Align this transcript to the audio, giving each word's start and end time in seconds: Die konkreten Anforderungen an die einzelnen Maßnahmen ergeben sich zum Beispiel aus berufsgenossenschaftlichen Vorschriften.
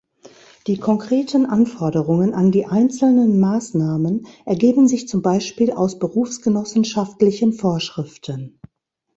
Die 0.65 0.79
konkreten 0.79 1.45
Anforderungen 1.45 2.33
an 2.33 2.49
die 2.51 2.65
einzelnen 2.65 3.39
Maßnahmen 3.39 4.25
ergeben 4.45 4.87
sich 4.87 5.07
zum 5.07 5.21
Beispiel 5.21 5.69
aus 5.71 5.99
berufsgenossenschaftlichen 5.99 7.53
Vorschriften. 7.53 8.59